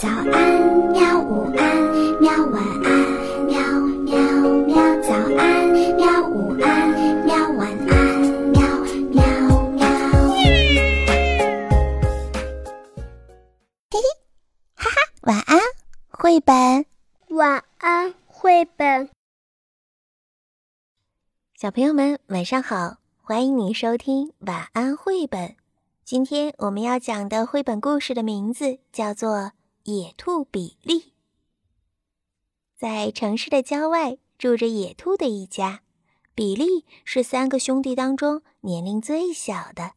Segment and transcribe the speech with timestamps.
[0.00, 0.24] 早安，
[0.92, 1.20] 喵！
[1.20, 1.76] 午安，
[2.22, 2.32] 喵！
[2.46, 2.90] 晚安，
[3.44, 3.60] 喵
[4.06, 4.16] 喵
[4.64, 4.74] 喵！
[5.02, 6.26] 早安，喵！
[6.26, 6.88] 午安，
[7.26, 7.36] 喵！
[7.50, 8.62] 晚安，喵
[9.10, 9.20] 喵
[9.72, 9.84] 喵！
[13.90, 14.00] 嘿嘿，
[14.74, 15.58] 哈哈，晚安，
[16.08, 16.86] 绘本。
[17.28, 19.10] 晚安，绘本。
[21.56, 22.96] 小朋友们，晚上好！
[23.20, 25.56] 欢迎你收听晚安绘本。
[26.06, 29.52] 今天我们要讲的绘本故事的名字叫做。
[29.90, 31.14] 野兔比利
[32.76, 35.82] 在城市的郊外住着野兔的一家。
[36.32, 39.94] 比利是三个兄弟当中年龄最小的，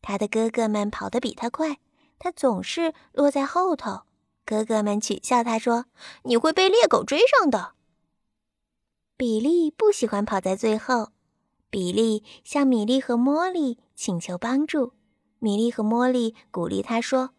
[0.00, 1.80] 他的哥哥们跑得比他快，
[2.20, 4.02] 他总是落在后头。
[4.44, 5.86] 哥哥们取笑他说
[6.22, 7.72] ：“你会被猎狗追上的。”
[9.18, 11.10] 比利不喜欢跑在最后。
[11.68, 14.92] 比利向米莉和茉莉请求帮助，
[15.40, 17.32] 米莉和茉莉鼓励他说。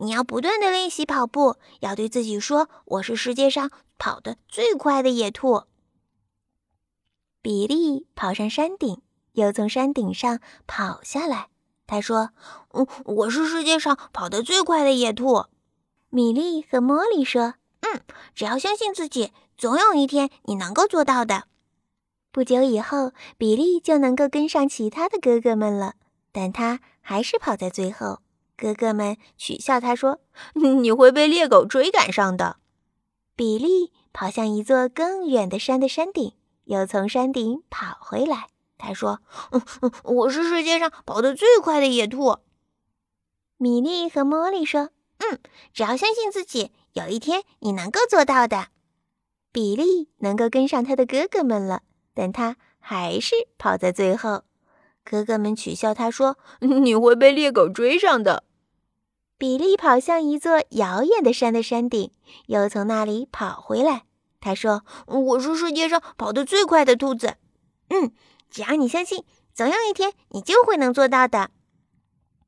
[0.00, 5.64] 你要不断的练习跑步，要对自己说：“我是世界上跑得最快的野兔。”
[7.40, 11.48] 比利跑上山顶，又从山顶上跑下来。
[11.86, 12.30] 他说
[12.72, 15.44] ：“嗯，我是世界上跑得最快的野兔。”
[16.10, 18.00] 米莉和茉莉说：“嗯，
[18.34, 21.44] 只要相信自己，总有一天你能够做到的。”
[22.32, 25.94] 不久以后，比利就能够跟上其他的哥哥们了，
[26.32, 28.20] 但他还是跑在最后。
[28.56, 30.20] 哥哥们取笑他说
[30.54, 32.58] ：“你会被猎狗追赶上的。”
[33.36, 38.46] 比利跑向一座更远的山的山顶，又从山顶跑回来。
[38.78, 39.20] 他说
[40.04, 42.38] ：“我是世界上跑得最快的野兔。”
[43.56, 45.40] 米莉和茉莉说：“嗯，
[45.72, 48.68] 只要相信自己，有一天你能够做到的。”
[49.52, 51.82] 比利能够跟上他的哥哥们了，
[52.12, 54.42] 但他还是跑在最后。
[55.04, 58.44] 哥哥们取笑他说： “你会被猎狗追上的。”
[59.36, 62.10] 比利跑向一座遥远的山的山顶，
[62.46, 64.04] 又从那里跑回来。
[64.40, 67.36] 他说：“我是世界上跑得最快的兔子。”
[67.90, 68.12] 嗯，
[68.48, 71.50] 只要你相信，总有一天你就会能做到的。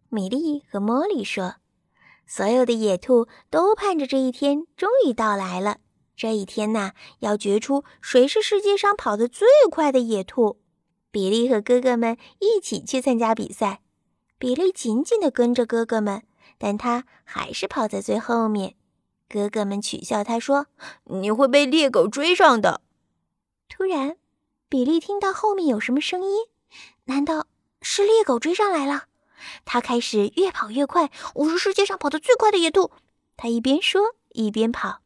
[0.08, 1.56] 米莉和茉莉说
[2.26, 5.78] ：“所有的野兔都盼着这一天终于到来了。
[6.16, 10.60] 这一天呐，要决出谁是世界上跑得最快的野兔。”
[11.16, 13.80] 比利和哥哥们一起去参加比赛。
[14.36, 16.24] 比利紧紧地跟着哥哥们，
[16.58, 18.74] 但他还是跑在最后面。
[19.26, 20.66] 哥哥们取笑他说
[21.08, 22.82] ：“你会被猎狗追上的。”
[23.66, 24.18] 突然，
[24.68, 26.36] 比利听到后面有什么声音，
[27.04, 27.46] 难道
[27.80, 29.04] 是猎狗追上来了？
[29.64, 31.10] 他开始越跑越快。
[31.36, 32.90] 我是世界上跑得最快的野兔。
[33.38, 35.00] 他一边说一边跑。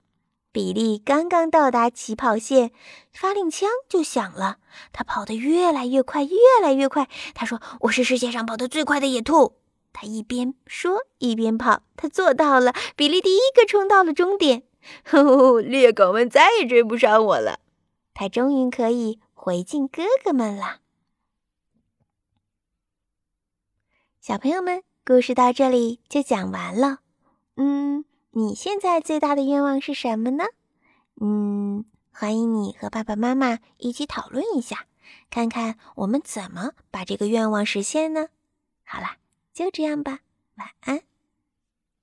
[0.53, 2.73] 比利刚刚到达起跑线，
[3.13, 4.59] 发令枪就响了。
[4.93, 7.09] 他跑得越来越快，越来越快。
[7.35, 9.57] 他说：“我是世界上跑得最快的野兔。”
[9.93, 12.73] 他一边说一边跑，他做到了。
[12.97, 14.65] 比利第一个冲到了终点。
[15.13, 17.61] 哦，猎狗们再也追不上我了。
[18.15, 20.79] 他终于可以回敬哥哥们了。
[24.21, 26.99] 小朋友们，故事到这里就讲完了。
[27.57, 27.90] 嗯。
[28.33, 30.45] 你现在最大的愿望是什么呢？
[31.21, 34.87] 嗯，欢迎你和爸爸妈妈一起讨论一下，
[35.31, 38.29] 看看我们怎么把这个愿望实现呢？
[38.85, 39.17] 好啦，
[39.53, 40.21] 就这样吧，
[40.55, 41.03] 晚安。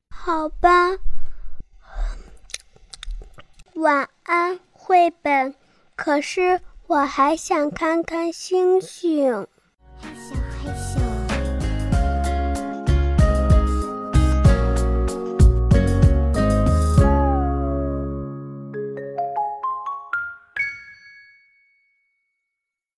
[0.10, 0.98] 好吧，
[3.76, 5.56] 晚安，绘本。
[5.96, 9.48] 可是我还想看看星星。